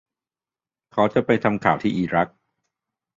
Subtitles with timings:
[0.93, 2.27] เขาจะไปทำข่าวที่อิรัก